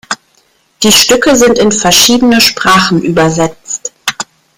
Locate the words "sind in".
1.35-1.71